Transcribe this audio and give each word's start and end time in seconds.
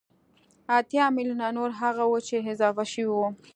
اتيا 0.77 1.05
ميليونه 1.15 1.47
نور 1.57 1.69
هغه 1.81 2.03
وو 2.09 2.17
چې 2.27 2.35
اضافه 2.51 2.83
شوي 2.91 3.07
وو 3.11 3.27